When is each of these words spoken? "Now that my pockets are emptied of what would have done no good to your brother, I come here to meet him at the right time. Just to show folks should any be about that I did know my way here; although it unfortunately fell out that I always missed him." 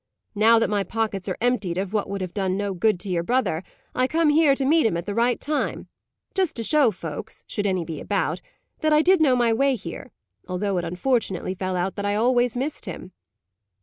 "Now 0.33 0.57
that 0.57 0.67
my 0.67 0.83
pockets 0.83 1.29
are 1.29 1.37
emptied 1.39 1.77
of 1.77 1.93
what 1.93 2.09
would 2.09 2.21
have 2.21 2.33
done 2.33 2.57
no 2.57 2.73
good 2.73 2.99
to 3.01 3.07
your 3.09 3.21
brother, 3.21 3.61
I 3.93 4.07
come 4.07 4.29
here 4.29 4.55
to 4.55 4.65
meet 4.65 4.83
him 4.87 4.97
at 4.97 5.05
the 5.05 5.13
right 5.13 5.39
time. 5.39 5.89
Just 6.33 6.55
to 6.55 6.63
show 6.63 6.89
folks 6.89 7.43
should 7.47 7.67
any 7.67 7.85
be 7.85 8.01
about 8.01 8.41
that 8.79 8.93
I 8.93 9.03
did 9.03 9.21
know 9.21 9.35
my 9.35 9.53
way 9.53 9.75
here; 9.75 10.09
although 10.47 10.79
it 10.79 10.85
unfortunately 10.85 11.53
fell 11.53 11.75
out 11.75 11.97
that 11.97 12.05
I 12.05 12.15
always 12.15 12.55
missed 12.55 12.85
him." 12.85 13.11